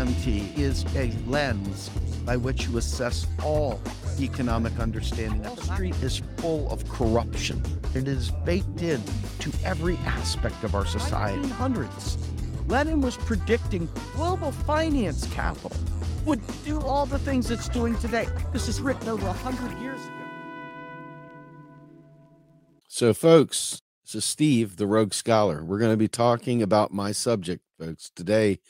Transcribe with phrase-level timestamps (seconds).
[0.00, 1.90] MMT is a lens
[2.24, 3.78] by which you assess all
[4.18, 5.42] economic understanding.
[5.42, 7.62] Wall Street is full of corruption.
[7.94, 9.02] It is baked in
[9.40, 11.46] to every aspect of our society.
[11.50, 12.16] Hundreds.
[12.66, 15.76] Lenin was predicting global finance capital
[16.24, 18.26] would do all the things it's doing today.
[18.54, 20.14] This is written over 100 years ago.
[22.88, 25.62] So, folks, this is Steve, the Rogue Scholar.
[25.62, 28.10] We're going to be talking about my subject, folks.
[28.16, 28.60] Today,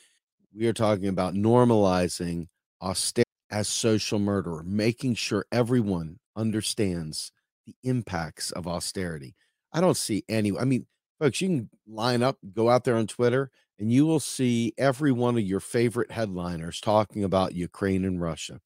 [0.55, 2.47] we are talking about normalizing
[2.81, 7.31] austerity as social murderer, making sure everyone understands
[7.65, 9.35] the impacts of austerity.
[9.73, 10.85] I don't see any, I mean,
[11.19, 15.11] folks, you can line up, go out there on Twitter, and you will see every
[15.11, 18.59] one of your favorite headliners talking about Ukraine and Russia.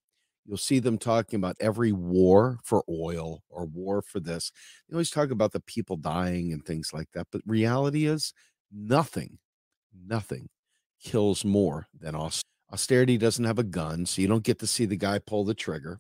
[0.46, 4.52] You'll see them talking about every war for oil or war for this.
[4.88, 7.28] They always talk about the people dying and things like that.
[7.32, 8.34] But reality is
[8.72, 9.40] nothing,
[10.06, 10.50] nothing
[11.02, 12.46] kills more than austerity.
[12.72, 15.54] Austerity doesn't have a gun, so you don't get to see the guy pull the
[15.54, 16.00] trigger.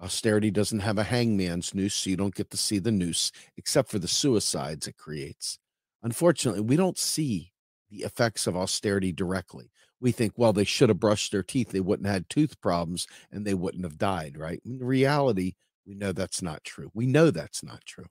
[0.00, 3.90] Austerity doesn't have a hangman's noose, so you don't get to see the noose, except
[3.90, 5.58] for the suicides it creates.
[6.02, 7.52] Unfortunately, we don't see
[7.90, 9.70] the effects of austerity directly.
[10.00, 13.06] We think, well, they should have brushed their teeth, they wouldn't have had tooth problems,
[13.30, 14.60] and they wouldn't have died, right?
[14.64, 15.54] In reality,
[15.86, 16.90] we know that's not true.
[16.94, 18.06] We know that's not true.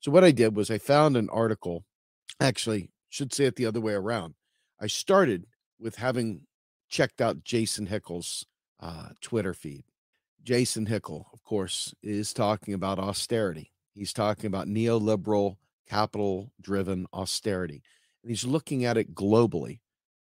[0.00, 1.84] So, what I did was I found an article,
[2.40, 4.34] actually, should say it the other way around.
[4.80, 5.46] I started
[5.82, 6.42] with having
[6.88, 8.46] checked out Jason Hickel's
[8.80, 9.84] uh, Twitter feed.
[10.42, 13.72] Jason Hickel, of course, is talking about austerity.
[13.94, 15.56] He's talking about neoliberal,
[15.88, 17.82] capital driven austerity.
[18.22, 19.80] And he's looking at it globally,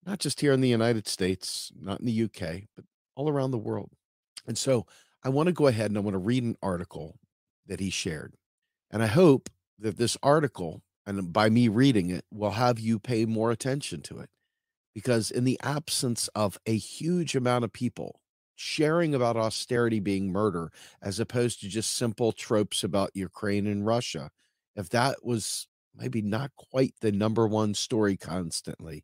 [0.06, 3.58] not just here in the United States, not in the UK, but all around the
[3.58, 3.92] world.
[4.48, 4.86] And so
[5.24, 7.20] I want to go ahead and I want to read an article
[7.68, 8.36] that he shared.
[8.92, 13.26] And I hope that this article, and by me reading it, will have you pay
[13.26, 14.30] more attention to it.
[14.94, 18.20] Because in the absence of a huge amount of people
[18.56, 24.30] sharing about austerity being murder, as opposed to just simple tropes about Ukraine and Russia,
[24.76, 29.04] if that was maybe not quite the number one story constantly.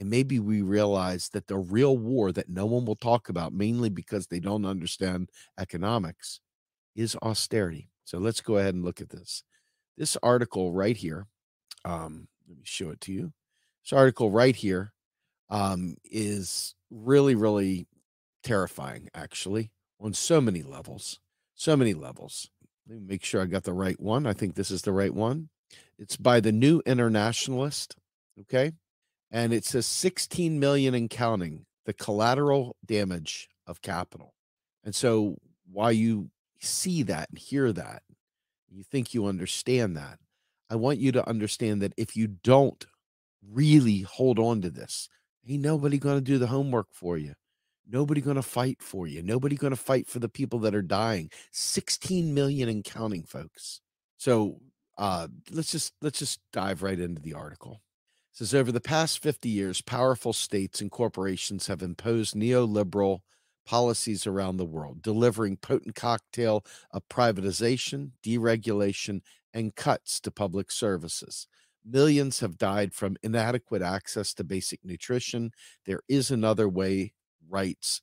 [0.00, 3.88] And maybe we realize that the real war that no one will talk about, mainly
[3.88, 6.40] because they don't understand economics,
[6.94, 7.90] is austerity.
[8.04, 9.42] So let's go ahead and look at this.
[9.96, 11.26] This article right here,
[11.84, 13.32] um, let me show it to you.
[13.84, 14.92] This article right here
[15.50, 17.86] um, is really, really
[18.42, 19.70] terrifying, actually,
[20.00, 21.20] on so many levels.
[21.54, 22.50] So many levels.
[22.88, 24.26] Let me make sure I got the right one.
[24.26, 25.48] I think this is the right one.
[25.98, 27.96] It's by the New Internationalist.
[28.40, 28.72] Okay.
[29.30, 34.34] And it says 16 million and counting, the collateral damage of capital.
[34.84, 35.36] And so
[35.70, 36.30] while you
[36.60, 38.02] see that and hear that,
[38.70, 40.18] you think you understand that.
[40.70, 42.86] I want you to understand that if you don't
[43.46, 45.08] really hold on to this,
[45.48, 47.34] ain't nobody going to do the homework for you.
[47.90, 49.22] Nobody going to fight for you.
[49.22, 51.30] Nobody going to fight for the people that are dying.
[51.52, 53.80] 16 million and counting, folks.
[54.18, 54.60] So
[54.98, 57.80] uh, let's just let's just dive right into the article.
[58.32, 63.20] It says over the past 50 years, powerful states and corporations have imposed neoliberal
[63.64, 69.20] policies around the world, delivering potent cocktail of privatization, deregulation,
[69.54, 71.46] and cuts to public services.
[71.84, 75.52] Millions have died from inadequate access to basic nutrition.
[75.86, 77.14] There is another way,
[77.48, 78.02] writes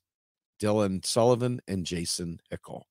[0.60, 2.82] Dylan Sullivan and Jason Hickel.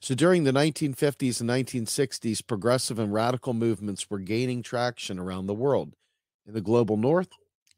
[0.00, 5.54] So during the 1950s and 1960s, progressive and radical movements were gaining traction around the
[5.54, 5.94] world.
[6.46, 7.30] In the global north,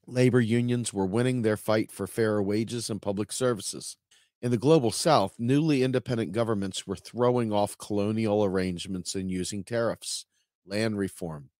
[0.06, 3.96] labor unions were winning their fight for fairer wages and public services.
[4.42, 10.26] In the global south, newly independent governments were throwing off colonial arrangements and using tariffs,
[10.66, 11.50] land reform,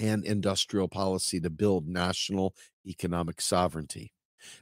[0.00, 4.12] and industrial policy to build national economic sovereignty.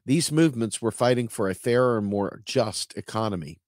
[0.04, 3.58] These movements were fighting for a fairer and more just economy,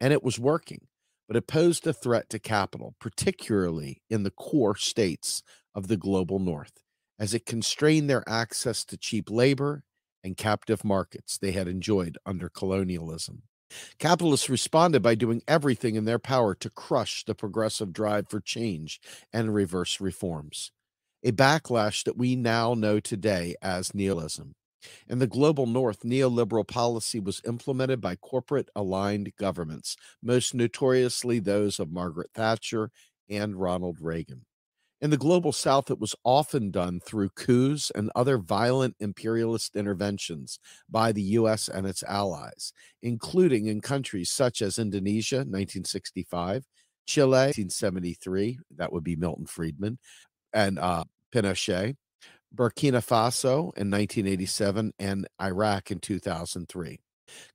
[0.00, 0.88] and it was working
[1.28, 5.42] but it posed a threat to capital, particularly in the core states
[5.74, 6.82] of the global north,
[7.18, 9.84] as it constrained their access to cheap labor
[10.24, 13.42] and captive markets they had enjoyed under colonialism.
[13.98, 18.98] Capitalists responded by doing everything in their power to crush the progressive drive for change
[19.30, 20.72] and reverse reforms,
[21.24, 24.54] a backlash that we now know today as nihilism.
[25.08, 31.80] In the global north, neoliberal policy was implemented by corporate aligned governments, most notoriously those
[31.80, 32.90] of Margaret Thatcher
[33.28, 34.46] and Ronald Reagan.
[35.00, 40.58] In the global south, it was often done through coups and other violent imperialist interventions
[40.88, 41.68] by the U.S.
[41.68, 46.66] and its allies, including in countries such as Indonesia, 1965,
[47.06, 49.98] Chile, 1973, that would be Milton Friedman,
[50.52, 51.04] and uh,
[51.34, 51.96] Pinochet,
[52.54, 56.98] Burkina Faso in 1987, and Iraq in 2003.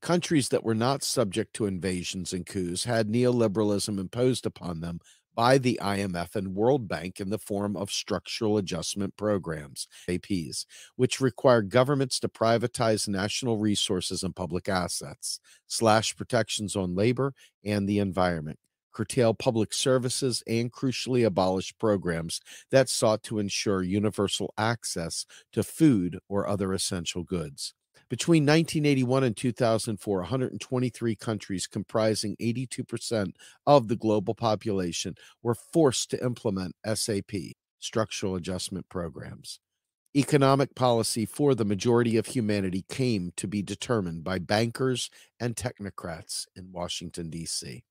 [0.02, 5.00] Countries that were not subject to invasions and coups had neoliberalism imposed upon them
[5.36, 11.20] by the IMF and World Bank in the form of structural adjustment programs, APs, which
[11.20, 17.34] require governments to privatize national resources and public assets, slash protections on labor
[17.66, 18.60] and the environment,
[18.94, 22.40] curtail public services, and crucially abolish programs
[22.72, 27.74] that sought to ensure universal access to food or other essential goods.
[28.10, 33.32] Between 1981 and 2004, 123 countries comprising 82%
[33.66, 37.32] of the global population were forced to implement SAP,
[37.80, 39.60] structural adjustment programs.
[40.16, 45.10] Economic policy for the majority of humanity came to be determined by bankers
[45.40, 47.84] and technocrats in Washington, D.C.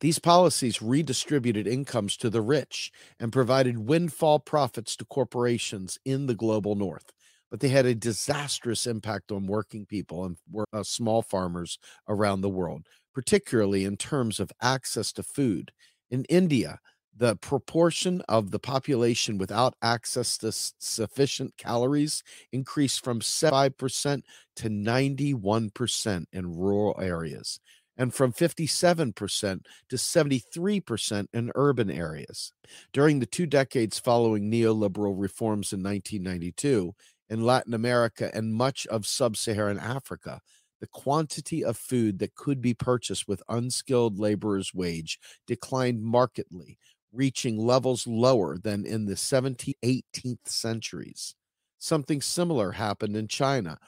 [0.00, 6.34] These policies redistributed incomes to the rich and provided windfall profits to corporations in the
[6.34, 7.12] global north
[7.52, 10.38] but they had a disastrous impact on working people and
[10.72, 11.78] uh, small farmers
[12.08, 15.70] around the world, particularly in terms of access to food.
[16.10, 16.78] In India,
[17.14, 22.22] the proportion of the population without access to sufficient calories
[22.52, 24.22] increased from 5%
[24.56, 27.60] to 91% in rural areas
[27.96, 32.52] and from 57% to 73% in urban areas.
[32.92, 36.94] During the two decades following neoliberal reforms in 1992,
[37.30, 40.40] in Latin America and much of sub Saharan Africa,
[40.80, 46.76] the quantity of food that could be purchased with unskilled laborers' wage declined markedly,
[47.12, 51.34] reaching levels lower than in the 17th, 18th centuries.
[51.78, 53.78] Something similar happened in China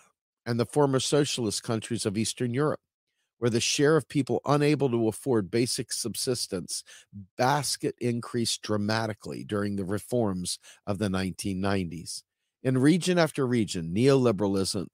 [0.47, 2.81] and the former socialist countries of Eastern Europe,
[3.45, 6.83] where the share of people unable to afford basic subsistence
[7.37, 12.23] basket increased dramatically during the reforms of the 1990s.
[12.63, 14.87] In region after region, neoliberalism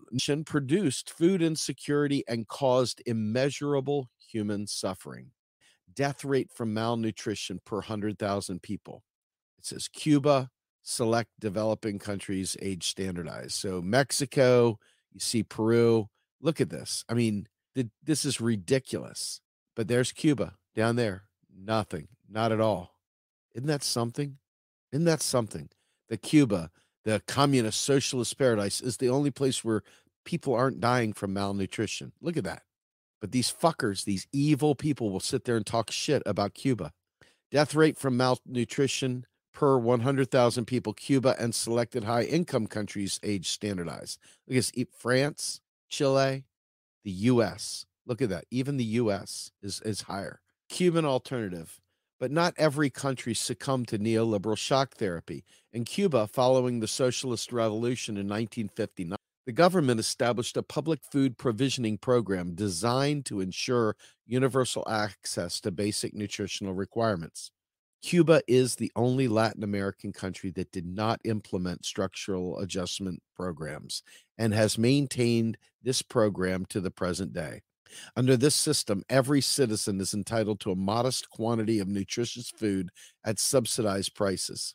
[0.47, 5.31] produced food insecurity and caused immeasurable human suffering.
[5.95, 9.05] Death rate from malnutrition per 100,000 people.
[9.61, 10.51] It says Cuba,
[10.83, 13.53] select developing countries age standardized.
[13.53, 14.81] So Mexico,
[15.13, 16.09] you see Peru.
[16.41, 17.05] Look at this.
[17.09, 17.47] I mean,
[18.03, 19.41] this is ridiculous.
[19.77, 21.25] But there's Cuba down there.
[21.55, 22.97] Nothing, not at all.
[23.55, 24.39] Isn't that something?
[24.93, 25.69] Isn't that something?
[26.09, 26.71] That Cuba
[27.05, 29.83] the communist socialist paradise is the only place where
[30.25, 32.13] people aren't dying from malnutrition.
[32.21, 32.63] Look at that.
[33.21, 36.93] But these fuckers, these evil people will sit there and talk shit about Cuba.
[37.51, 44.19] Death rate from malnutrition per 100,000 people, Cuba and selected high income countries age standardized.
[44.47, 46.45] Look at France, Chile,
[47.05, 47.87] the US.
[48.07, 48.45] Look at that.
[48.51, 50.41] Even the US is, is higher.
[50.69, 51.81] Cuban alternative
[52.21, 55.43] but not every country succumbed to neoliberal shock therapy.
[55.73, 59.17] In Cuba, following the Socialist Revolution in 1959,
[59.47, 66.13] the government established a public food provisioning program designed to ensure universal access to basic
[66.15, 67.51] nutritional requirements.
[68.03, 74.03] Cuba is the only Latin American country that did not implement structural adjustment programs
[74.39, 77.61] and has maintained this program to the present day.
[78.17, 82.91] Under this system, every citizen is entitled to a modest quantity of nutritious food
[83.25, 84.75] at subsidized prices.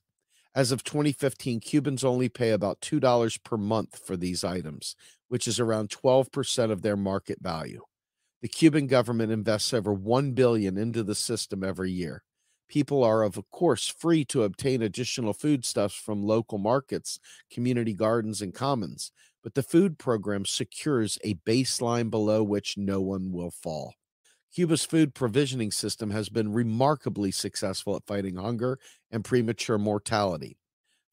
[0.53, 4.95] As of 2015, Cubans only pay about $2 per month for these items,
[5.27, 7.81] which is around 12% of their market value.
[8.41, 12.23] The Cuban government invests over 1 billion into the system every year.
[12.67, 17.19] People are of course free to obtain additional foodstuffs from local markets,
[17.51, 19.11] community gardens and commons,
[19.43, 23.93] but the food program secures a baseline below which no one will fall.
[24.53, 28.79] Cuba's food provisioning system has been remarkably successful at fighting hunger
[29.11, 30.57] and premature mortality.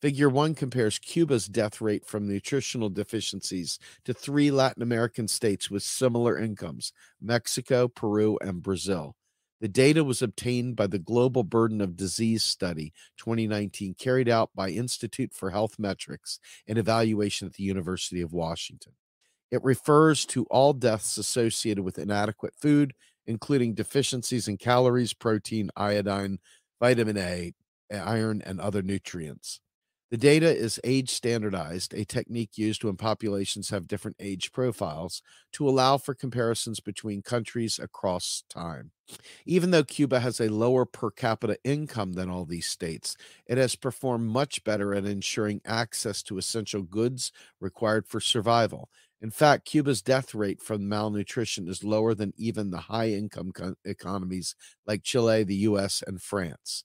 [0.00, 5.82] Figure 1 compares Cuba's death rate from nutritional deficiencies to three Latin American states with
[5.82, 9.16] similar incomes Mexico, Peru, and Brazil.
[9.62, 14.70] The data was obtained by the Global Burden of Disease Study 2019, carried out by
[14.70, 18.94] Institute for Health Metrics and Evaluation at the University of Washington.
[19.52, 22.92] It refers to all deaths associated with inadequate food,
[23.24, 26.40] including deficiencies in calories, protein, iodine,
[26.80, 27.52] vitamin A,
[27.88, 29.60] iron, and other nutrients.
[30.12, 35.68] The data is age standardized, a technique used when populations have different age profiles to
[35.68, 38.92] allow for comparisons between countries across time.
[39.46, 43.16] Even though Cuba has a lower per capita income than all these states,
[43.46, 48.90] it has performed much better at ensuring access to essential goods required for survival.
[49.22, 53.76] In fact, Cuba's death rate from malnutrition is lower than even the high income co-
[53.84, 56.84] economies like Chile, the US, and France.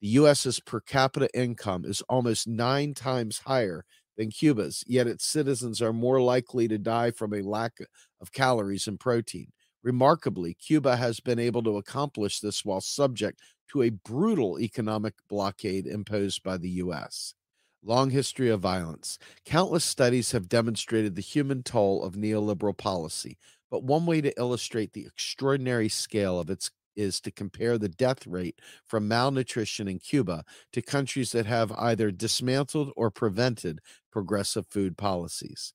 [0.00, 3.84] The US's per capita income is almost nine times higher
[4.16, 7.78] than Cuba's, yet its citizens are more likely to die from a lack
[8.20, 9.52] of calories and protein.
[9.82, 13.40] Remarkably, Cuba has been able to accomplish this while subject
[13.72, 17.34] to a brutal economic blockade imposed by the U.S.
[17.82, 19.18] Long history of violence.
[19.44, 23.38] Countless studies have demonstrated the human toll of neoliberal policy,
[23.70, 28.26] but one way to illustrate the extraordinary scale of its is to compare the death
[28.26, 34.98] rate from malnutrition in Cuba to countries that have either dismantled or prevented progressive food
[34.98, 35.72] policies.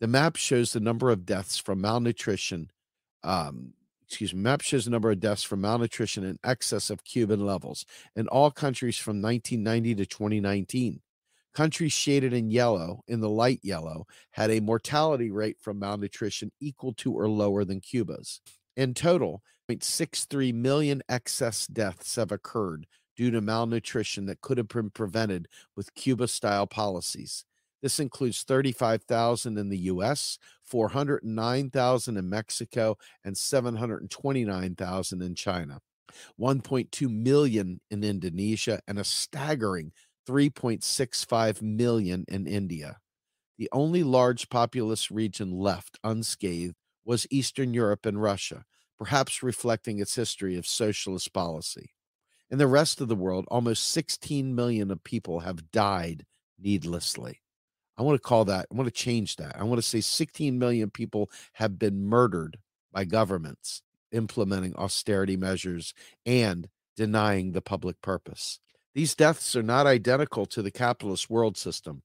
[0.00, 2.70] The map shows the number of deaths from malnutrition.
[3.22, 3.74] Um,
[4.08, 7.86] excuse me, map shows the number of deaths from malnutrition in excess of Cuban levels
[8.16, 11.00] in all countries from 1990 to 2019.
[11.54, 16.94] Countries shaded in yellow, in the light yellow, had a mortality rate from malnutrition equal
[16.94, 18.40] to or lower than Cuba's.
[18.74, 19.42] In total,
[19.80, 22.86] 0.63 million excess deaths have occurred
[23.16, 27.44] due to malnutrition that could have been prevented with Cuba style policies.
[27.82, 35.80] This includes 35,000 in the US, 409,000 in Mexico, and 729,000 in China,
[36.40, 39.92] 1.2 million in Indonesia, and a staggering
[40.28, 42.98] 3.65 million in India.
[43.58, 48.64] The only large populous region left unscathed was Eastern Europe and Russia,
[49.02, 51.90] perhaps reflecting its history of socialist policy.
[52.52, 56.24] In the rest of the world, almost 16 million of people have died
[56.56, 57.40] needlessly.
[57.98, 59.58] I want to call that, I want to change that.
[59.58, 62.58] I want to say 16 million people have been murdered
[62.92, 63.82] by governments
[64.12, 65.94] implementing austerity measures
[66.24, 68.60] and denying the public purpose.
[68.94, 72.02] These deaths are not identical to the capitalist world system.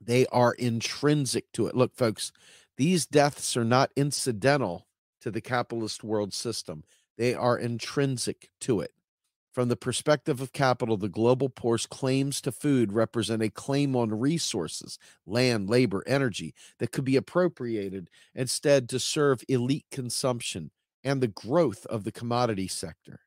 [0.00, 1.76] They are intrinsic to it.
[1.76, 2.32] Look, folks,
[2.78, 4.86] these deaths are not incidental
[5.20, 6.84] to the capitalist world system,
[7.16, 8.92] they are intrinsic to it.
[9.52, 14.20] From the perspective of capital, the global poor's claims to food represent a claim on
[14.20, 20.70] resources, land, labor, energy that could be appropriated instead to serve elite consumption
[21.02, 23.20] and the growth of the commodity sector.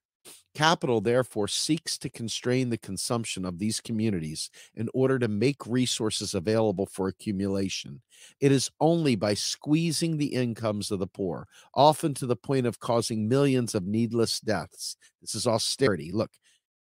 [0.53, 6.33] Capital, therefore, seeks to constrain the consumption of these communities in order to make resources
[6.33, 8.01] available for accumulation.
[8.41, 12.79] It is only by squeezing the incomes of the poor, often to the point of
[12.79, 14.97] causing millions of needless deaths.
[15.21, 16.11] This is austerity.
[16.11, 16.31] Look,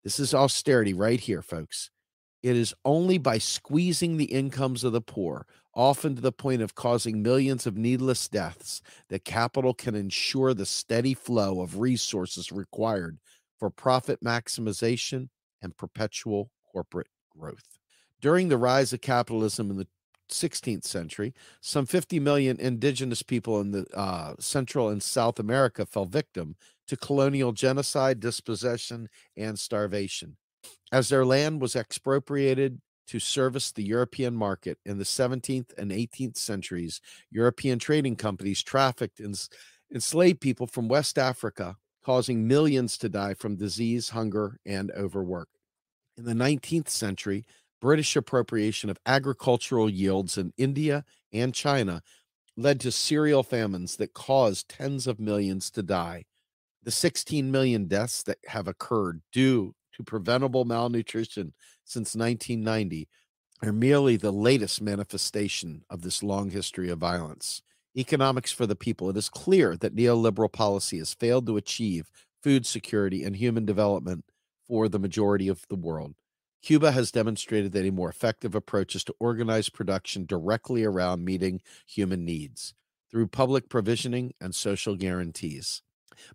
[0.03, 1.91] this is austerity right here, folks.
[2.41, 6.74] It is only by squeezing the incomes of the poor, often to the point of
[6.74, 13.20] causing millions of needless deaths, that capital can ensure the steady flow of resources required
[13.62, 15.30] for profit maximization
[15.62, 17.77] and perpetual corporate growth.
[18.20, 19.88] During the rise of capitalism in the
[20.32, 26.06] 16th century, some 50 million indigenous people in the uh, Central and South America fell
[26.06, 26.56] victim
[26.88, 30.38] to colonial genocide, dispossession, and starvation.
[30.91, 36.38] As their land was expropriated to service the European market in the 17th and 18th
[36.38, 37.00] centuries,
[37.30, 39.36] European trading companies trafficked in
[39.94, 45.50] enslaved people from West Africa causing millions to die from disease, hunger, and overwork.
[46.17, 47.46] In the 19th century,
[47.79, 51.03] British appropriation of agricultural yields in India
[51.34, 52.01] and China
[52.58, 56.25] led to cereal famines that caused tens of millions to die.
[56.84, 61.53] The 16 million deaths that have occurred due to preventable malnutrition
[61.84, 63.08] since 1990
[63.63, 67.62] are merely the latest manifestation of this long history of violence
[67.95, 72.10] economics for the people, it is clear that neoliberal policy has failed to achieve
[72.41, 74.25] food security and human development
[74.67, 76.15] for the majority of the world.
[76.62, 81.62] Cuba has demonstrated that a more effective approach is to organize production directly around meeting
[81.86, 82.74] human needs
[83.10, 85.81] through public provisioning and social guarantees.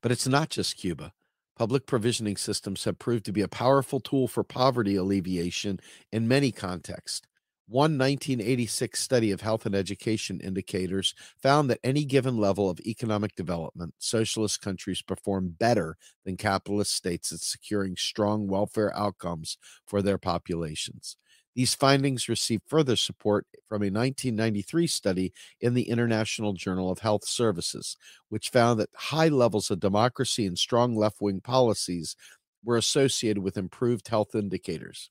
[0.00, 1.12] But it's not just Cuba.
[1.56, 5.80] Public provisioning systems have proved to be a powerful tool for poverty alleviation
[6.12, 7.22] in many contexts.
[7.68, 13.34] One 1986 study of health and education indicators found that any given level of economic
[13.34, 20.16] development, socialist countries perform better than capitalist states at securing strong welfare outcomes for their
[20.16, 21.16] populations.
[21.56, 27.26] These findings received further support from a 1993 study in the International Journal of Health
[27.26, 27.96] Services,
[28.28, 32.14] which found that high levels of democracy and strong left wing policies
[32.62, 35.10] were associated with improved health indicators.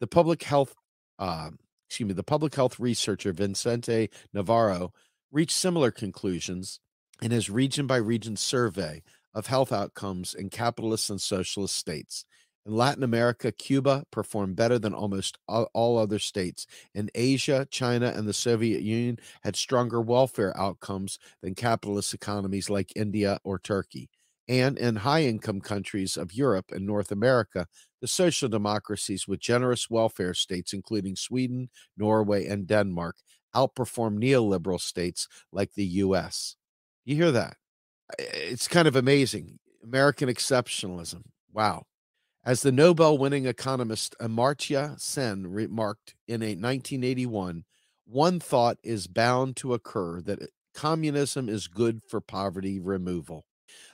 [0.00, 0.74] The public health
[1.20, 1.50] uh,
[1.92, 4.94] excuse me, the public health researcher Vincente Navarro
[5.30, 6.80] reached similar conclusions
[7.20, 9.02] in his region by region survey
[9.34, 12.24] of health outcomes in capitalist and socialist states.
[12.64, 16.66] In Latin America, Cuba performed better than almost all other states.
[16.94, 22.96] In Asia, China and the Soviet Union had stronger welfare outcomes than capitalist economies like
[22.96, 24.08] India or Turkey.
[24.48, 27.66] And in high income countries of Europe and North America,
[28.02, 33.16] the social democracies with generous welfare states, including Sweden, Norway, and Denmark,
[33.54, 36.56] outperform neoliberal states like the US.
[37.04, 37.56] You hear that?
[38.18, 39.60] It's kind of amazing.
[39.82, 41.22] American exceptionalism.
[41.52, 41.84] Wow.
[42.44, 47.64] As the Nobel winning economist Amartya Sen remarked in a 1981,
[48.04, 53.44] one thought is bound to occur that communism is good for poverty removal.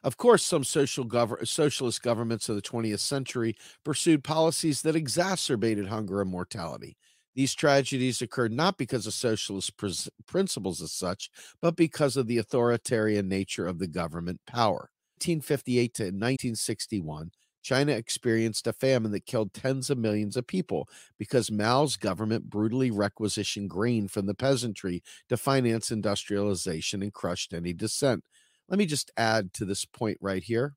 [0.03, 5.89] Of course, some social gov- socialist governments of the 20th century pursued policies that exacerbated
[5.89, 6.97] hunger and mortality.
[7.35, 9.89] These tragedies occurred not because of socialist pr-
[10.27, 11.31] principles as such,
[11.61, 14.91] but because of the authoritarian nature of the government power.
[15.21, 17.31] 1858 to 1961,
[17.63, 22.91] China experienced a famine that killed tens of millions of people because Mao's government brutally
[22.91, 28.25] requisitioned grain from the peasantry to finance industrialization and crushed any dissent.
[28.69, 30.75] Let me just add to this point right here.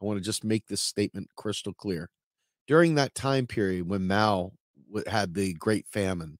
[0.00, 2.10] I want to just make this statement crystal clear.
[2.66, 4.52] During that time period when Mao
[5.06, 6.38] had the Great Famine,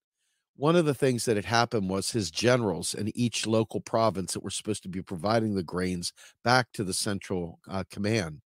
[0.56, 4.44] one of the things that had happened was his generals in each local province that
[4.44, 6.12] were supposed to be providing the grains
[6.44, 8.40] back to the central uh, command,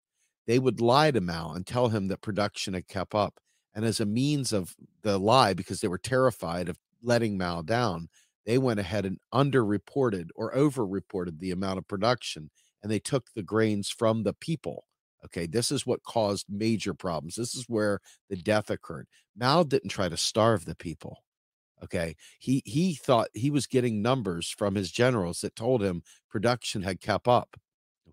[0.46, 3.40] they would lie to Mao and tell him that production had kept up.
[3.74, 8.08] And as a means of the lie, because they were terrified of letting Mao down,
[8.46, 12.50] they went ahead and underreported or overreported the amount of production
[12.82, 14.84] and they took the grains from the people.
[15.24, 17.36] Okay, this is what caused major problems.
[17.36, 19.06] This is where the death occurred.
[19.34, 21.24] Mao didn't try to starve the people.
[21.82, 26.82] Okay, he he thought he was getting numbers from his generals that told him production
[26.82, 27.56] had kept up.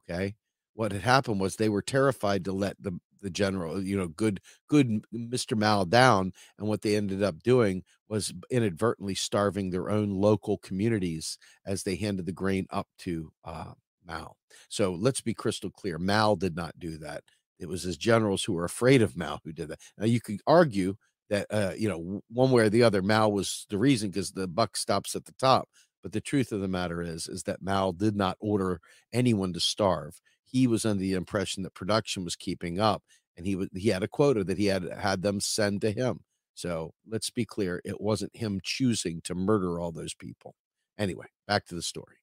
[0.10, 0.36] Okay,
[0.74, 4.42] what had happened was they were terrified to let the the general, you know, good
[4.68, 5.58] good Mr.
[5.58, 11.38] Mao down, and what they ended up doing was inadvertently starving their own local communities
[11.66, 13.72] as they handed the grain up to uh,
[14.06, 14.36] Mao.
[14.70, 17.24] So let's be crystal clear: Mao did not do that.
[17.60, 19.80] It was his generals who were afraid of Mao who did that.
[19.98, 20.96] Now you could argue
[21.30, 24.48] that uh, you know one way or the other, Mao was the reason because the
[24.48, 25.70] buck stops at the top.
[26.04, 28.82] But the truth of the matter is, is that Mao did not order
[29.14, 30.20] anyone to starve
[30.52, 33.04] he was under the impression that production was keeping up
[33.38, 36.20] and he was he had a quota that he had had them send to him
[36.54, 40.56] so let's be clear it wasn't him choosing to murder all those people.
[40.98, 42.18] Anyway back to the story.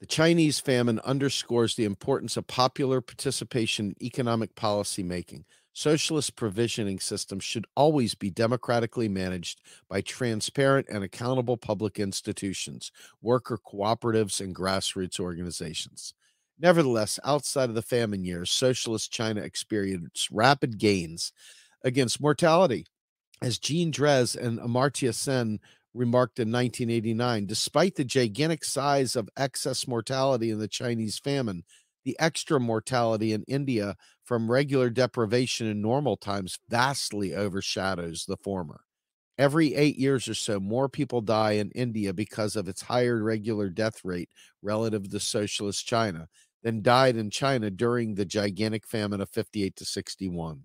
[0.00, 7.00] The chinese famine underscores the importance of popular participation in economic policy making socialist provisioning
[7.00, 14.54] systems should always be democratically managed by transparent and accountable public institutions worker cooperatives and
[14.54, 16.14] grassroots organizations.
[16.58, 21.32] Nevertheless, outside of the famine years, socialist China experienced rapid gains
[21.82, 22.86] against mortality.
[23.44, 25.60] As Jean Drèze and Amartya Sen
[25.92, 31.62] remarked in 1989, despite the gigantic size of excess mortality in the Chinese famine,
[32.06, 38.80] the extra mortality in India from regular deprivation in normal times vastly overshadows the former.
[39.36, 43.68] Every eight years or so, more people die in India because of its higher regular
[43.68, 44.30] death rate
[44.62, 46.28] relative to socialist China
[46.62, 50.64] than died in China during the gigantic famine of 58 to 61.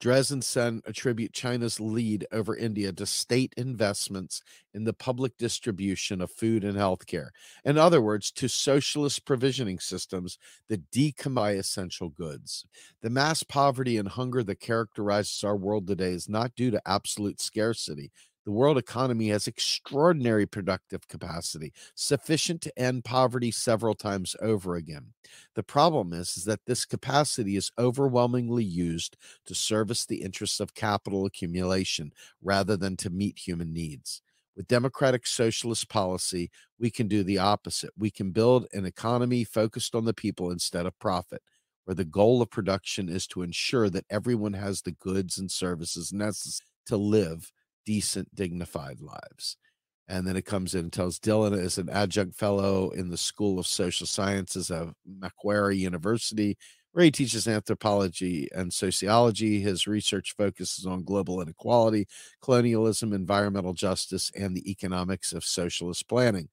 [0.00, 4.42] Drèze and Sen attribute China's lead over India to state investments
[4.74, 7.28] in the public distribution of food and healthcare.
[7.64, 12.64] In other words, to socialist provisioning systems that decommodify essential goods.
[13.02, 17.40] The mass poverty and hunger that characterizes our world today is not due to absolute
[17.40, 18.12] scarcity,
[18.44, 25.14] the world economy has extraordinary productive capacity, sufficient to end poverty several times over again.
[25.54, 30.74] The problem is, is that this capacity is overwhelmingly used to service the interests of
[30.74, 34.20] capital accumulation rather than to meet human needs.
[34.56, 37.90] With democratic socialist policy, we can do the opposite.
[37.96, 41.42] We can build an economy focused on the people instead of profit,
[41.86, 46.12] where the goal of production is to ensure that everyone has the goods and services
[46.12, 47.50] necessary to live
[47.84, 49.56] decent, dignified lives.
[50.06, 53.58] And then it comes in and tells Dylan is an adjunct fellow in the School
[53.58, 56.58] of Social Sciences of Macquarie University,
[56.92, 59.60] where he teaches anthropology and sociology.
[59.60, 62.06] His research focuses on global inequality,
[62.42, 66.48] colonialism, environmental justice, and the economics of socialist planning.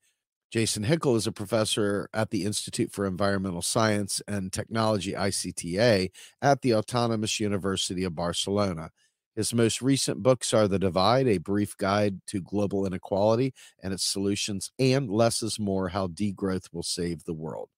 [0.52, 6.10] Jason Hickel is a professor at the Institute for Environmental Science and Technology, ICTA,
[6.42, 8.90] at the Autonomous University of Barcelona.
[9.36, 14.04] His most recent books are The Divide, a brief guide to global inequality and its
[14.04, 17.70] solutions, and Less is More How Degrowth Will Save the World.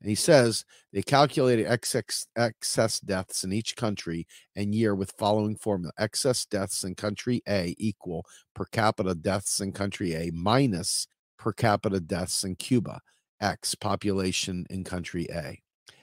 [0.00, 5.92] And he says they calculated excess, deaths in each country and year with following formula
[5.96, 11.06] excess deaths in country A equal per capita deaths in country A minus
[11.38, 13.00] per capita deaths in Cuba,
[13.40, 15.62] X population in country A.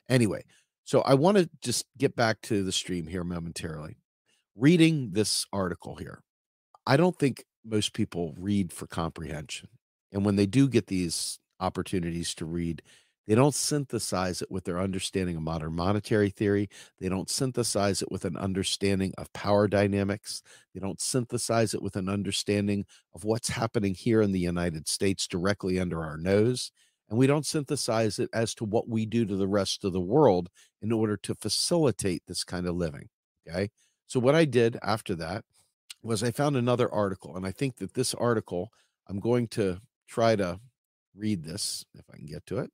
[0.10, 0.44] Anyway,
[0.86, 3.98] so I want to just get back to the stream here momentarily
[4.56, 6.22] reading this article here,
[6.86, 9.70] I don't think most people read for comprehension.
[10.12, 12.82] And when they do get these opportunities to read,
[13.26, 16.70] they don't synthesize it with their understanding of modern monetary theory.
[17.00, 20.44] They don't synthesize it with an understanding of power dynamics.
[20.74, 22.86] They don't synthesize it with an understanding
[23.16, 26.72] of what's happening here in the United States directly under our nose.
[27.10, 30.02] And we don't synthesize it as to what we do to the rest of the
[30.02, 30.50] world
[30.82, 33.08] in order to facilitate this kind of living.
[33.48, 33.70] Okay.
[34.14, 35.44] So, what I did after that
[36.04, 37.36] was I found another article.
[37.36, 38.72] And I think that this article,
[39.08, 40.60] I'm going to try to
[41.16, 42.70] read this if I can get to it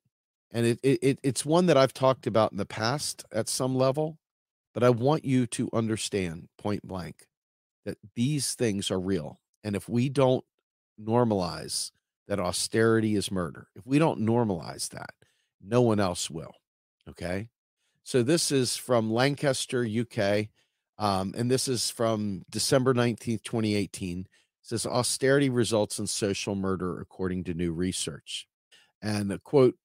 [0.52, 4.18] and it, it it's one that I've talked about in the past at some level,
[4.74, 7.26] but I want you to understand point blank
[7.84, 9.40] that these things are real.
[9.62, 10.44] And if we don't
[11.00, 11.92] normalize
[12.28, 15.14] that austerity is murder, if we don't normalize that,
[15.62, 16.54] no one else will.
[17.08, 17.48] Okay.
[18.02, 20.48] So this is from Lancaster, UK.
[21.00, 24.20] Um, and this is from December 19th, 2018.
[24.20, 24.26] It
[24.62, 28.46] says austerity results in social murder, according to new research.
[29.00, 29.76] And a quote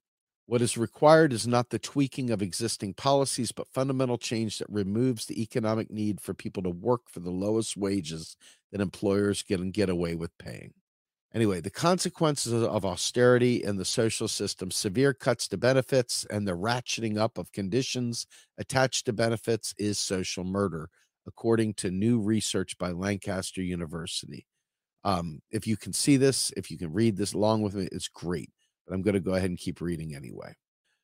[0.45, 5.25] what is required is not the tweaking of existing policies, but fundamental change that removes
[5.25, 8.38] the economic need for people to work for the lowest wages
[8.71, 10.73] that employers can get away with paying.
[11.34, 16.56] Anyway, the consequences of austerity in the social system, severe cuts to benefits, and the
[16.56, 20.89] ratcheting up of conditions attached to benefits is social murder,
[21.28, 24.46] according to new research by Lancaster University.
[25.04, 28.08] Um, if you can see this, if you can read this along with me, it's
[28.08, 28.52] great
[28.86, 30.54] but I'm going to go ahead and keep reading anyway.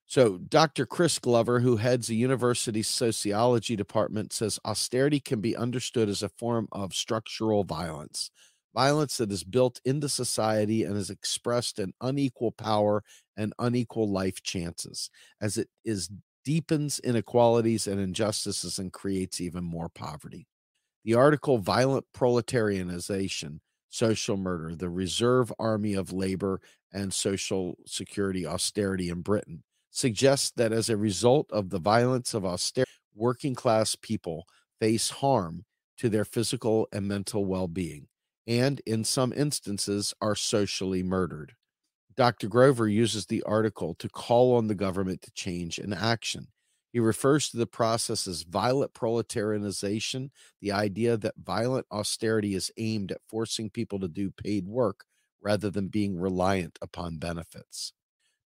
[0.05, 0.85] So, Dr.
[0.85, 6.29] Chris Grover, who heads the university's sociology department, says austerity can be understood as a
[6.29, 8.29] form of structural violence,
[8.73, 13.03] violence that is built into society and is expressed in unequal power
[13.37, 16.09] and unequal life chances, as it is
[16.43, 20.47] deepens inequalities and injustices and creates even more poverty.
[21.03, 23.59] The article Violent Proletarianization
[23.91, 26.61] social murder, the reserve army of labor
[26.93, 32.45] and social security austerity in Britain, suggests that as a result of the violence of
[32.45, 34.47] austerity, working class people
[34.79, 35.65] face harm
[35.97, 38.07] to their physical and mental well being,
[38.47, 41.53] and in some instances are socially murdered.
[42.15, 42.47] Dr.
[42.47, 46.47] Grover uses the article to call on the government to change in action.
[46.91, 53.11] He refers to the process as violent proletarianization, the idea that violent austerity is aimed
[53.11, 55.05] at forcing people to do paid work
[55.41, 57.93] rather than being reliant upon benefits.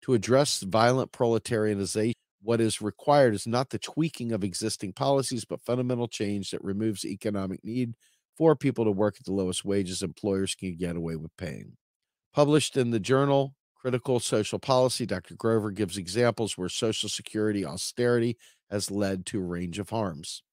[0.04, 5.66] To address violent proletarianization, what is required is not the tweaking of existing policies, but
[5.66, 7.96] fundamental change that removes economic need
[8.38, 11.78] for people to work at the lowest wages employers can get away with paying.
[12.36, 15.36] Published in the journal Critical Social Policy, Dr.
[15.36, 18.36] Grover gives examples where Social Security austerity
[18.70, 20.44] has led to a range of harms.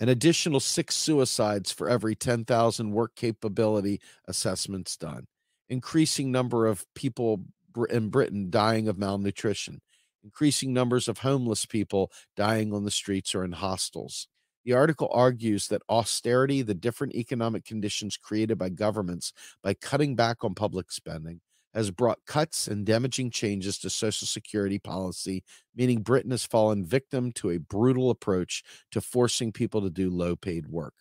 [0.00, 5.28] An additional six suicides for every 10,000 work capability assessments done.
[5.70, 7.46] Increasing number of people
[7.88, 9.80] in Britain dying of malnutrition.
[10.22, 14.28] Increasing numbers of homeless people dying on the streets or in hostels.
[14.64, 20.44] The article argues that austerity, the different economic conditions created by governments by cutting back
[20.44, 21.40] on public spending,
[21.72, 25.44] has brought cuts and damaging changes to Social Security policy,
[25.74, 30.36] meaning Britain has fallen victim to a brutal approach to forcing people to do low
[30.36, 30.94] paid work.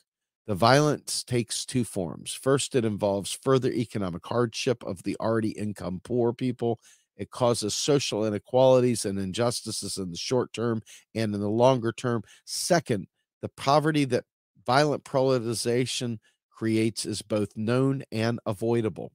[0.47, 2.33] The violence takes two forms.
[2.33, 6.79] First, it involves further economic hardship of the already income poor people.
[7.17, 10.81] It causes social inequalities and injustices in the short term
[11.13, 12.23] and in the longer term.
[12.45, 13.07] Second,
[13.41, 14.25] the poverty that
[14.65, 19.11] violent proletization creates is both known and avoidable.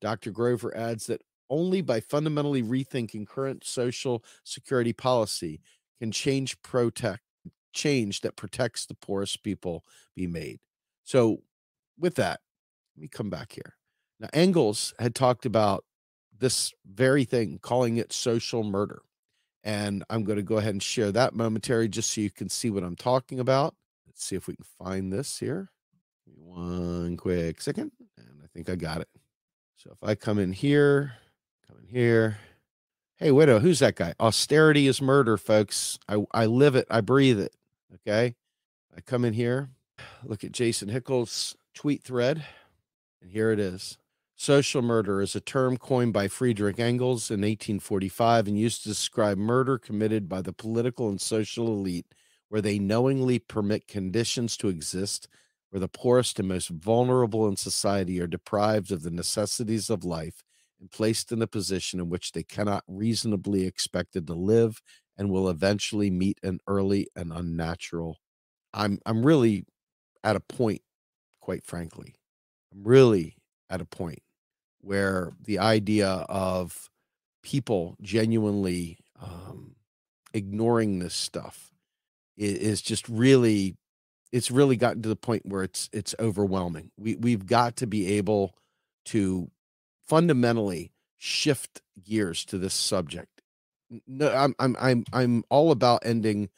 [0.00, 0.30] Dr.
[0.30, 5.60] Grover adds that only by fundamentally rethinking current social security policy
[5.98, 7.20] can change protect
[7.72, 9.84] change that protects the poorest people
[10.14, 10.60] be made.
[11.02, 11.42] So
[11.98, 12.40] with that,
[12.96, 13.74] let me come back here.
[14.20, 15.84] Now Engels had talked about
[16.38, 19.02] this very thing, calling it social murder.
[19.64, 22.70] And I'm going to go ahead and share that momentary just so you can see
[22.70, 23.74] what I'm talking about.
[24.06, 25.70] Let's see if we can find this here.
[26.26, 27.90] One quick second.
[28.18, 29.08] And I think I got it.
[29.76, 31.14] So if I come in here,
[31.66, 32.38] come in here.
[33.16, 34.14] Hey, widow, who's that guy?
[34.20, 35.98] Austerity is murder, folks.
[36.08, 37.54] I, I live it, I breathe it.
[37.94, 38.34] Okay.
[38.96, 39.70] I come in here,
[40.22, 42.44] look at Jason Hickel's tweet thread,
[43.20, 43.98] and here it is.
[44.44, 49.38] Social murder is a term coined by Friedrich Engels in 1845 and used to describe
[49.38, 52.14] murder committed by the political and social elite,
[52.50, 55.28] where they knowingly permit conditions to exist
[55.70, 60.42] where the poorest and most vulnerable in society are deprived of the necessities of life
[60.78, 64.82] and placed in a position in which they cannot reasonably expected to live
[65.16, 68.18] and will eventually meet an early and unnatural
[68.74, 69.64] i'm i'm really
[70.22, 70.82] at a point,
[71.40, 72.14] quite frankly.
[72.70, 73.36] I'm really
[73.70, 74.23] at a point
[74.84, 76.90] where the idea of
[77.42, 79.74] people genuinely um,
[80.32, 81.70] ignoring this stuff
[82.36, 83.76] is, just really
[84.32, 86.90] it's really gotten to the point where it's it's overwhelming.
[86.98, 88.56] We we've got to be able
[89.06, 89.50] to
[90.06, 93.42] fundamentally shift gears to this subject.
[94.06, 96.50] No, I'm I'm I'm I'm all about ending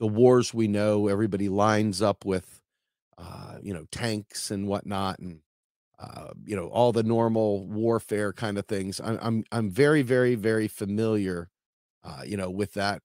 [0.00, 1.08] the wars we know.
[1.08, 2.62] Everybody lines up with,
[3.18, 5.40] uh, you know, tanks and whatnot, and
[5.98, 9.00] uh, you know all the normal warfare kind of things.
[9.02, 11.50] I'm I'm I'm very very very familiar,
[12.04, 13.02] uh, you know, with that.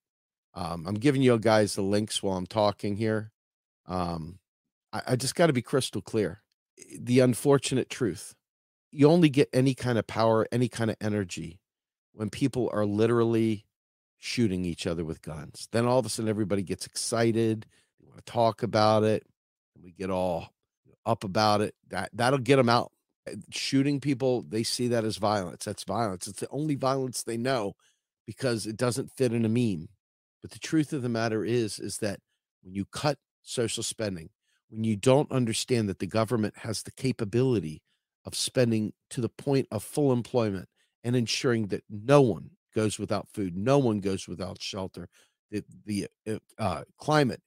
[0.54, 3.32] Um, I'm giving you guys the links while I'm talking here.
[3.86, 4.38] Um,
[4.92, 6.42] I, I just got to be crystal clear.
[6.96, 8.34] The unfortunate truth
[8.94, 11.60] you only get any kind of power, any kind of energy
[12.12, 13.66] when people are literally
[14.18, 15.68] shooting each other with guns.
[15.72, 17.66] Then all of a sudden everybody gets excited,
[18.00, 19.26] they want to talk about it,
[19.74, 20.50] and we get all
[21.06, 21.74] up about it.
[21.88, 22.92] That that'll get them out.
[23.26, 25.64] Eh, shooting people, they see that as violence.
[25.64, 26.26] That's violence.
[26.26, 27.74] It's the only violence they know
[28.26, 29.88] because it doesn't fit in a meme.
[30.42, 32.20] But the truth of the matter is is that
[32.62, 34.30] when you cut social spending,
[34.70, 37.82] when you don't understand that the government has the capability
[38.24, 40.68] of spending to the point of full employment
[41.02, 45.08] and ensuring that no one goes without food, no one goes without shelter.
[45.50, 47.42] That the uh, uh, climate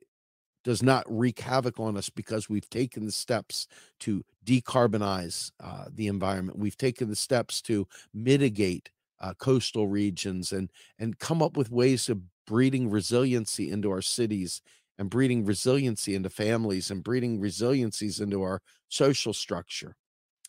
[0.67, 3.67] does not wreak havoc on us because we've taken the steps
[4.01, 6.59] to decarbonize uh, the environment.
[6.59, 12.09] We've taken the steps to mitigate uh, coastal regions and and come up with ways
[12.09, 14.61] of breeding resiliency into our cities
[14.99, 19.95] and breeding resiliency into families and breeding resiliencies into our social structure.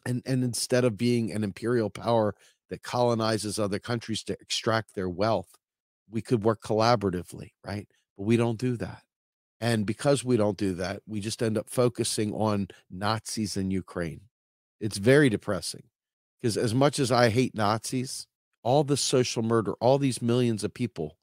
[0.07, 2.35] And and instead of being an imperial power
[2.71, 5.57] that colonizes other countries to extract their wealth
[6.11, 7.89] we could work collaboratively right?
[8.17, 9.03] But we don't do that
[9.61, 14.23] and because we don't do that we just end up focusing on nazis in ukraine
[14.81, 15.85] it's very depressing
[16.41, 18.27] because as much as i hate nazis
[18.63, 21.17] all this social murder all these millions of people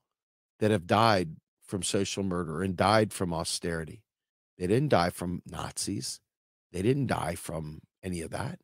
[0.59, 4.03] that have died from social murder and died from austerity
[4.57, 6.19] they didn't die from nazis
[6.71, 8.59] they didn't die from any of that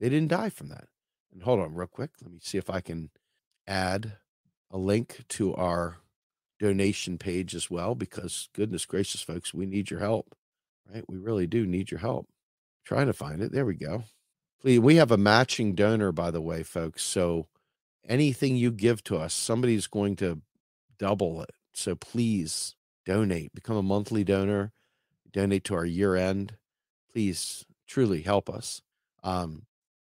[0.00, 0.86] they didn't die from that.
[1.32, 2.10] And hold on, real quick.
[2.22, 3.10] Let me see if I can
[3.66, 4.14] add
[4.70, 5.98] a link to our
[6.60, 10.36] donation page as well, because goodness gracious, folks, we need your help,
[10.92, 11.04] right?
[11.08, 12.28] We really do need your help.
[12.84, 13.50] trying to find it.
[13.52, 14.04] There we go.
[14.60, 17.02] Please, we have a matching donor, by the way, folks.
[17.02, 17.46] So
[18.06, 20.42] anything you give to us, somebody's going to
[20.98, 21.50] double it.
[21.72, 24.72] So please donate, become a monthly donor,
[25.32, 26.56] donate to our year end.
[27.10, 28.82] Please truly help us.
[29.22, 29.66] Um,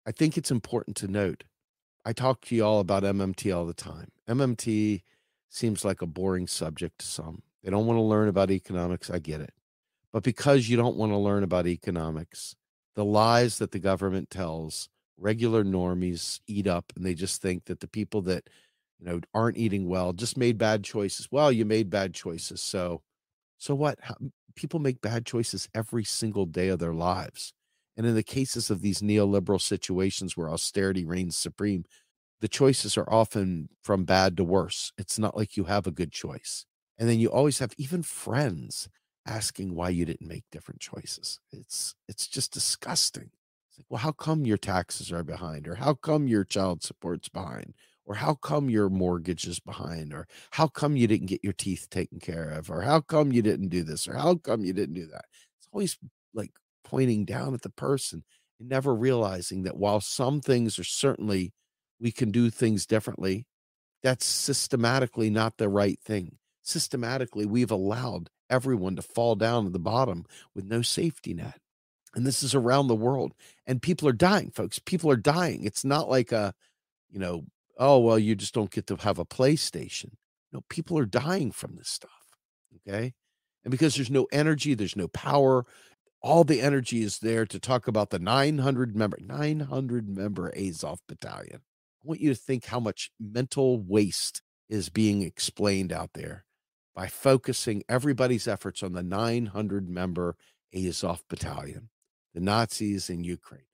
[0.05, 1.43] I think it's important to note
[2.07, 4.07] I talk to you all about MMT all the time.
[4.29, 5.01] MMT
[5.49, 7.41] seems like a boring subject to some.
[7.63, 9.09] They don't want to learn about economics.
[9.09, 9.53] I get it.
[10.13, 12.55] But because you don't want to learn about economics,
[12.95, 17.79] the lies that the government tells regular normies eat up and they just think that
[17.79, 18.47] the people that
[18.99, 23.01] you know aren't eating well just made bad choices well you made bad choices so
[23.57, 24.15] so what How,
[24.55, 27.53] people make bad choices every single day of their lives
[27.97, 31.83] and in the cases of these neoliberal situations where austerity reigns supreme,
[32.39, 34.91] the choices are often from bad to worse.
[34.97, 36.65] It's not like you have a good choice.
[36.97, 38.89] And then you always have even friends
[39.25, 41.39] asking why you didn't make different choices.
[41.51, 43.31] It's it's just disgusting.
[43.69, 45.67] It's like, well, how come your taxes are behind?
[45.67, 47.73] Or how come your child support's behind?
[48.05, 50.13] Or how come your mortgage is behind?
[50.13, 52.71] Or how come you didn't get your teeth taken care of?
[52.71, 54.07] Or how come you didn't do this?
[54.07, 55.25] Or how come you didn't do that?
[55.59, 55.97] It's always
[56.33, 56.51] like
[56.83, 58.23] pointing down at the person
[58.59, 61.53] and never realizing that while some things are certainly
[61.99, 63.45] we can do things differently,
[64.03, 66.37] that's systematically not the right thing.
[66.63, 71.59] Systematically, we've allowed everyone to fall down to the bottom with no safety net.
[72.15, 73.33] And this is around the world.
[73.65, 74.79] And people are dying, folks.
[74.79, 75.63] People are dying.
[75.63, 76.53] It's not like a,
[77.09, 77.45] you know,
[77.77, 80.11] oh, well, you just don't get to have a PlayStation.
[80.51, 82.11] No, people are dying from this stuff.
[82.87, 83.13] Okay.
[83.63, 85.65] And because there's no energy, there's no power,
[86.21, 91.61] all the energy is there to talk about the 900 member 900 member Azov battalion.
[92.07, 96.45] Want you to think how much mental waste is being explained out there
[96.95, 100.37] by focusing everybody's efforts on the 900 member
[100.73, 101.89] Azov battalion,
[102.33, 103.67] the Nazis in Ukraine.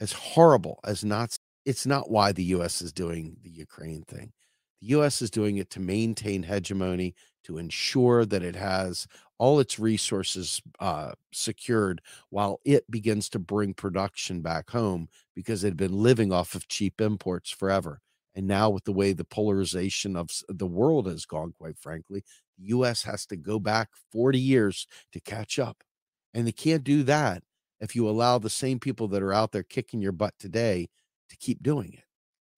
[0.00, 4.32] As horrible as Nazi, it's not why the US is doing the Ukraine thing.
[4.80, 9.06] The US is doing it to maintain hegemony, to ensure that it has
[9.38, 15.68] all its resources uh, secured while it begins to bring production back home because it
[15.68, 18.00] had been living off of cheap imports forever.
[18.34, 22.24] And now, with the way the polarization of the world has gone, quite frankly,
[22.58, 25.84] the US has to go back 40 years to catch up.
[26.32, 27.42] And they can't do that
[27.80, 30.88] if you allow the same people that are out there kicking your butt today
[31.28, 32.04] to keep doing it.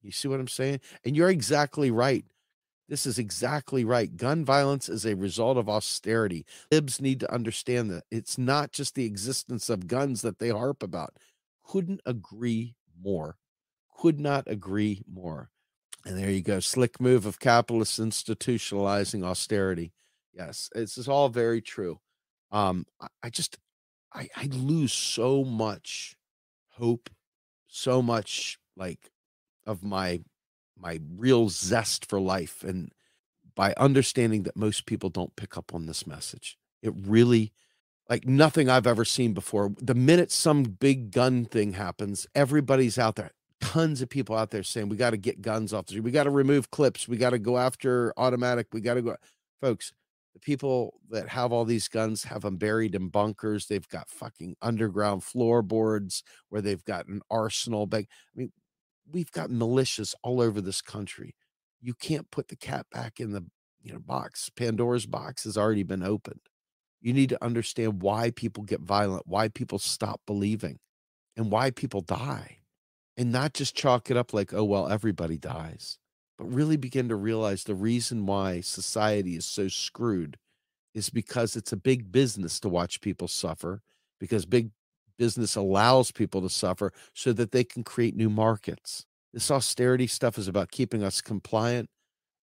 [0.06, 0.80] You see what I'm saying?
[1.04, 2.24] And you're exactly right.
[2.88, 4.16] This is exactly right.
[4.16, 6.46] Gun violence is a result of austerity.
[6.70, 10.84] Libs need to understand that it's not just the existence of guns that they harp
[10.84, 11.14] about.
[11.64, 13.38] Couldn't agree more.
[13.98, 15.50] Could not agree more.
[16.04, 16.60] And there you go.
[16.60, 19.92] Slick move of capitalists institutionalizing austerity.
[20.32, 21.98] Yes, this is all very true.
[22.52, 23.58] Um, I, I just
[24.14, 26.16] I, I lose so much
[26.74, 27.10] hope,
[27.66, 29.10] so much like
[29.66, 30.20] of my
[30.78, 32.92] my real zest for life and
[33.54, 36.58] by understanding that most people don't pick up on this message.
[36.82, 37.52] It really
[38.08, 39.72] like nothing I've ever seen before.
[39.80, 43.32] The minute some big gun thing happens, everybody's out there.
[43.60, 46.04] Tons of people out there saying we got to get guns off the street.
[46.04, 47.08] We got to remove clips.
[47.08, 48.68] We got to go after automatic.
[48.72, 49.16] We got to go.
[49.60, 49.92] Folks,
[50.34, 53.66] the people that have all these guns have them buried in bunkers.
[53.66, 57.86] They've got fucking underground floorboards where they've got an arsenal.
[57.86, 58.06] Bag.
[58.10, 58.52] I mean,
[59.10, 61.34] we've got militias all over this country.
[61.80, 63.46] You can't put the cat back in the
[63.82, 64.50] you know box.
[64.50, 66.40] Pandora's box has already been opened.
[67.00, 70.78] You need to understand why people get violent, why people stop believing,
[71.36, 72.58] and why people die.
[73.16, 75.98] And not just chalk it up like, oh, well, everybody dies,
[76.36, 80.36] but really begin to realize the reason why society is so screwed
[80.94, 83.82] is because it's a big business to watch people suffer,
[84.18, 84.70] because big
[85.18, 89.06] business allows people to suffer so that they can create new markets.
[89.32, 91.88] This austerity stuff is about keeping us compliant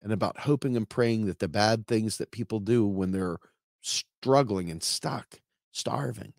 [0.02, 3.38] and about hoping and praying that the bad things that people do when they're
[3.82, 6.34] struggling and stuck, starving,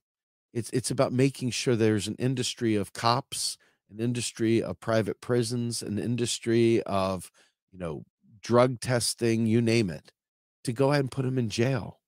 [0.53, 3.59] it's it's about making sure there's an industry of cops,
[3.91, 7.31] an industry of private prisons, an industry of,
[7.73, 8.05] you know,
[8.41, 10.13] drug testing, you name it,
[10.63, 11.99] to go ahead and put them in jail.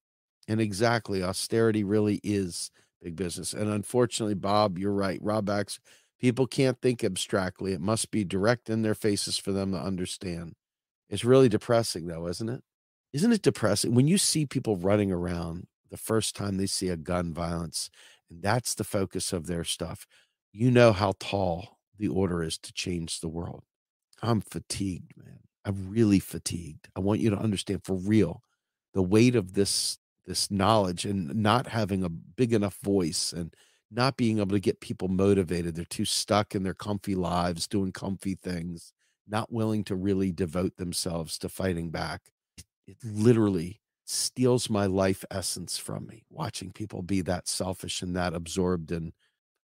[0.47, 2.71] And exactly, austerity really is
[3.03, 3.53] big business.
[3.53, 5.19] And unfortunately, Bob, you're right.
[5.23, 5.79] Rob X,
[6.21, 7.73] people can't think abstractly.
[7.73, 10.55] It must be direct in their faces for them to understand.
[11.09, 12.63] It's really depressing, though, isn't it?
[13.13, 16.97] Isn't it depressing when you see people running around the first time they see a
[16.97, 17.89] gun violence
[18.29, 20.07] and that's the focus of their stuff?
[20.53, 23.63] You know how tall the order is to change the world.
[24.23, 25.39] I'm fatigued, man.
[25.65, 26.89] I'm really fatigued.
[26.97, 28.43] I want you to understand for real
[28.95, 33.55] the weight of this this knowledge and not having a big enough voice and
[33.91, 35.75] not being able to get people motivated.
[35.75, 38.93] They're too stuck in their comfy lives, doing comfy things,
[39.29, 42.33] not willing to really devote themselves to fighting back.
[42.57, 48.15] It, it literally steals my life essence from me, watching people be that selfish and
[48.17, 49.13] that absorbed in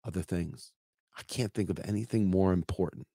[0.04, 0.72] other things.
[1.18, 3.06] I can't think of anything more important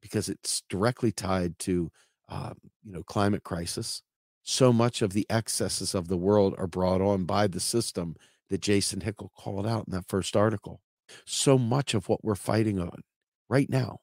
[0.00, 1.90] because it's directly tied to,
[2.28, 4.02] uh, you know, climate crisis
[4.42, 8.16] so much of the excesses of the world are brought on by the system
[8.48, 10.80] that Jason Hickel called out in that first article.
[11.24, 13.02] So much of what we're fighting on
[13.48, 14.00] right now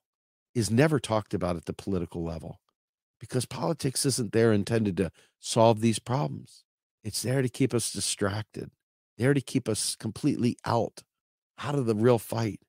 [0.53, 2.59] is never talked about at the political level
[3.19, 6.63] because politics isn't there intended to solve these problems.
[7.03, 8.71] It's there to keep us distracted,
[9.17, 11.03] there to keep us completely out,
[11.59, 12.59] out of the real fight.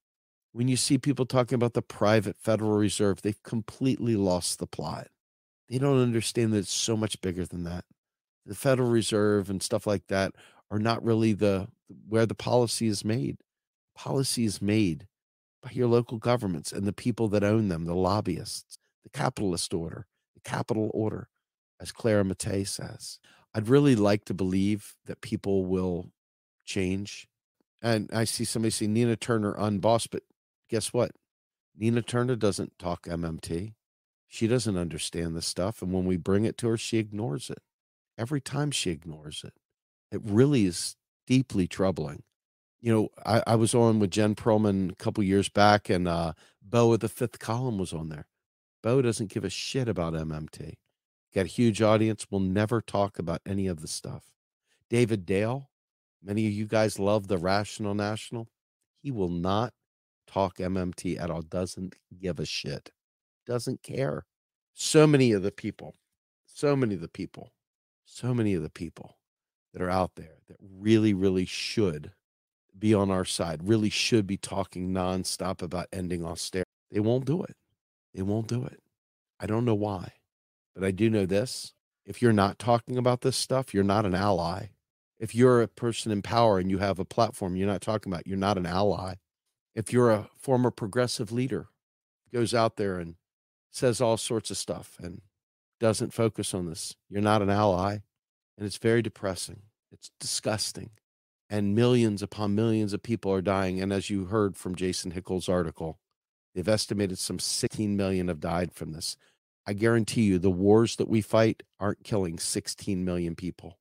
[0.52, 5.08] When you see people talking about the private Federal Reserve, they've completely lost the plot.
[5.68, 7.84] They don't understand that it's so much bigger than that.
[8.46, 10.32] The Federal Reserve and stuff like that
[10.70, 11.68] are not really the
[12.08, 13.38] where the policy is made.
[13.94, 15.06] Policy is made
[15.62, 20.06] by your local governments and the people that own them, the lobbyists, the capitalist order,
[20.34, 21.28] the capital order,
[21.80, 23.18] as Clara Mattei says.
[23.54, 26.12] I'd really like to believe that people will
[26.64, 27.26] change.
[27.82, 30.22] And I see somebody say Nina Turner unbossed, but
[30.68, 31.12] guess what?
[31.76, 33.74] Nina Turner doesn't talk MMT.
[34.28, 35.80] She doesn't understand the stuff.
[35.80, 37.62] And when we bring it to her, she ignores it.
[38.18, 39.54] Every time she ignores it.
[40.12, 42.22] It really is deeply troubling.
[42.80, 46.34] You know, I, I was on with Jen Perelman a couple years back, and uh,
[46.62, 48.26] Beau of the fifth column was on there.
[48.82, 50.74] Beau doesn't give a shit about MMT.
[51.34, 54.30] Got a huge audience, will never talk about any of the stuff.
[54.88, 55.66] David Doel,
[56.22, 58.48] many of you guys love the Rational National.
[59.02, 59.72] He will not
[60.26, 62.90] talk MMT at all, doesn't give a shit
[63.48, 64.26] doesn't care.
[64.74, 65.96] So many of the people,
[66.46, 67.50] so many of the people,
[68.04, 69.16] so many of the people
[69.72, 72.12] that are out there that really, really should
[72.78, 76.70] be on our side, really should be talking nonstop about ending austerity.
[76.92, 77.56] They won't do it.
[78.14, 78.80] They won't do it.
[79.40, 80.12] I don't know why,
[80.74, 81.72] but I do know this.
[82.06, 84.68] If you're not talking about this stuff, you're not an ally.
[85.18, 88.26] If you're a person in power and you have a platform you're not talking about,
[88.26, 89.14] you're not an ally.
[89.74, 91.68] If you're a former progressive leader,
[92.32, 93.16] goes out there and
[93.70, 95.20] says all sorts of stuff and
[95.80, 96.96] doesn't focus on this.
[97.08, 97.98] You're not an ally.
[98.56, 99.62] And it's very depressing.
[99.92, 100.90] It's disgusting.
[101.50, 103.80] and millions upon millions of people are dying.
[103.80, 105.98] And as you heard from Jason Hickel's article,
[106.54, 109.16] they've estimated some 16 million have died from this.
[109.66, 113.78] I guarantee you, the wars that we fight aren't killing 16 million people.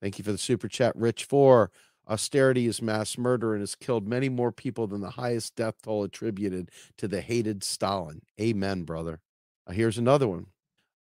[0.00, 1.24] Thank you for the super chat, Rich.
[1.24, 1.70] For
[2.08, 6.04] austerity is mass murder and has killed many more people than the highest death toll
[6.04, 8.22] attributed to the hated Stalin.
[8.40, 9.20] Amen, brother.
[9.66, 10.46] Uh, here's another one.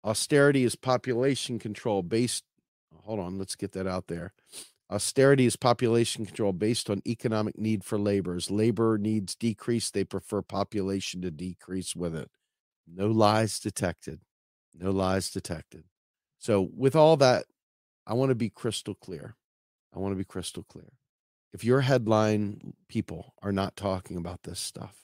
[0.03, 2.43] Austerity is population control based.
[3.03, 4.33] Hold on, let's get that out there.
[4.91, 8.35] Austerity is population control based on economic need for labor.
[8.35, 12.29] As labor needs decrease, they prefer population to decrease with it.
[12.87, 14.21] No lies detected.
[14.73, 15.83] No lies detected.
[16.39, 17.45] So, with all that,
[18.07, 19.35] I want to be crystal clear.
[19.93, 20.93] I want to be crystal clear.
[21.53, 24.95] If your headline people are not talking about this stuff,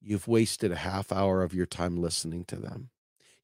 [0.00, 2.90] you've wasted a half hour of your time listening to them.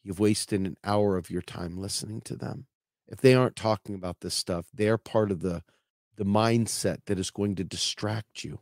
[0.02, 2.66] You've wasted an hour of your time listening to them.
[3.06, 5.62] If they aren't talking about this stuff, they're part of the
[6.16, 8.60] the mindset that is going to distract you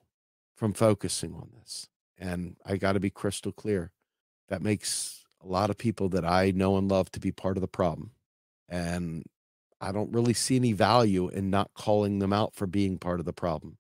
[0.56, 1.88] from focusing on this.
[2.18, 3.92] And I got to be crystal clear.
[4.48, 7.60] That makes a lot of people that I know and love to be part of
[7.60, 8.12] the problem.
[8.68, 9.24] And
[9.80, 13.26] I don't really see any value in not calling them out for being part of
[13.26, 13.78] the problem.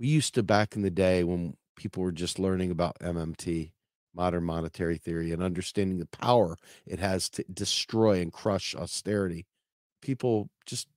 [0.00, 3.72] We used to back in the day when people were just learning about MMT,
[4.14, 6.56] modern monetary theory, and understanding the power
[6.86, 9.46] it has to destroy and crush austerity.
[10.00, 10.88] People just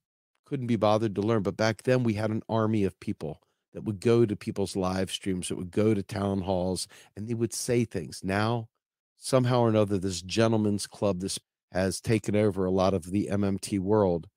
[0.46, 1.44] couldn't be bothered to learn.
[1.44, 3.42] But back then, we had an army of people
[3.74, 7.34] that would go to people's live streams, that would go to town halls, and they
[7.34, 8.22] would say things.
[8.24, 8.70] Now,
[9.18, 11.38] somehow or another, this gentleman's club this
[11.72, 14.28] has taken over a lot of the MMT world,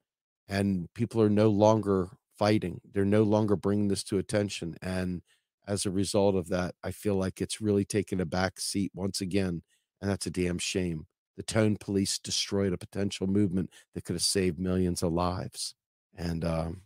[0.49, 2.81] and people are no longer fighting.
[2.93, 5.23] They're no longer bringing this to attention, and
[5.71, 9.21] as a result of that, I feel like it's really taken a back seat once
[9.21, 9.63] again,
[10.01, 11.07] and that's a damn shame.
[11.37, 15.77] The tone police destroyed a potential movement that could have saved millions of lives.
[16.19, 16.83] And um,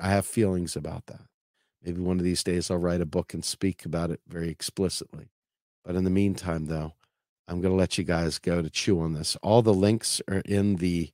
[0.00, 1.22] I have feelings about that.
[1.84, 5.30] Maybe one of these days I'll write a book and speak about it very explicitly.
[5.84, 6.94] But in the meantime, though,
[7.46, 9.36] I'm going to let you guys go to chew on this.
[9.36, 11.12] All the links are in the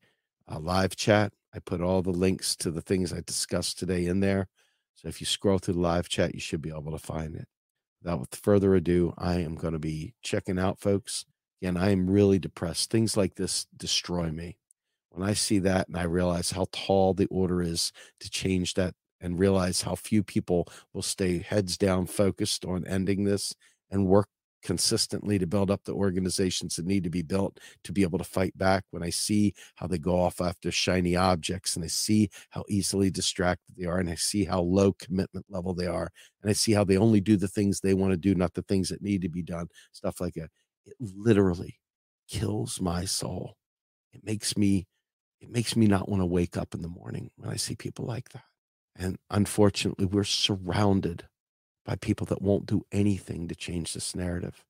[0.51, 1.35] uh, live chat.
[1.55, 4.49] I put all the links to the things I discussed today in there.
[4.95, 7.49] So if you scroll through the live chat, you should be able to find it.
[8.03, 11.24] Without further ado, I am going to be checking out, folks.
[11.61, 12.90] Again, I am really depressed.
[12.90, 14.57] Things like this destroy me
[15.11, 18.95] when I see that and I realize how tall the order is to change that
[19.20, 23.55] and realize how few people will stay heads down focused on ending this
[23.90, 24.28] and work
[24.63, 28.25] consistently to build up the organizations that need to be built to be able to
[28.25, 32.31] fight back when i see how they go off after shiny objects and i see
[32.51, 36.11] how easily distracted they are and i see how low commitment level they are
[36.43, 38.63] and i see how they only do the things they want to do not the
[38.63, 40.51] things that need to be done stuff like that
[40.87, 41.79] it literally
[42.29, 43.57] kills my soul
[44.13, 44.87] it makes me
[45.43, 48.07] it makes me not want to wake up in the morning when I see people
[48.07, 48.45] like that.
[48.95, 51.25] And unfortunately, we're surrounded
[51.85, 54.64] by people that won't do anything to change this narrative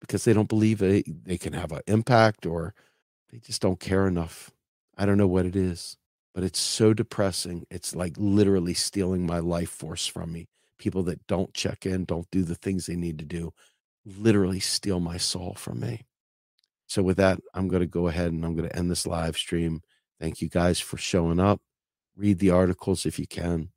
[0.00, 2.74] because they don't believe it, they can have an impact or
[3.32, 4.50] they just don't care enough.
[4.96, 5.96] I don't know what it is,
[6.34, 7.66] but it's so depressing.
[7.70, 10.48] It's like literally stealing my life force from me.
[10.78, 13.52] People that don't check in, don't do the things they need to do,
[14.06, 16.06] literally steal my soul from me.
[16.88, 19.36] So, with that, I'm going to go ahead and I'm going to end this live
[19.36, 19.82] stream.
[20.20, 21.60] Thank you guys for showing up.
[22.16, 23.70] Read the articles if you can,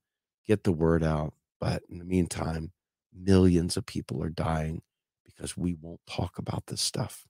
[0.47, 1.33] get the word out.
[1.59, 2.71] But in the meantime,
[3.13, 4.81] millions of people are dying
[5.25, 7.25] because we won't talk about this stuff.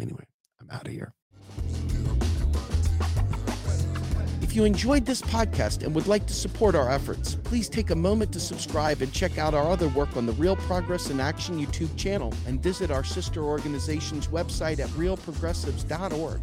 [0.00, 0.26] Anyway,
[0.60, 1.14] I'm out of here.
[4.52, 7.96] If you enjoyed this podcast and would like to support our efforts, please take a
[7.96, 11.58] moment to subscribe and check out our other work on the Real Progress in Action
[11.58, 16.42] YouTube channel and visit our sister organization's website at realprogressives.org.